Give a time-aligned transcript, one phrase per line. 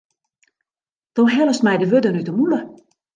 [1.15, 2.59] Do hellest my de wurden út de mûle.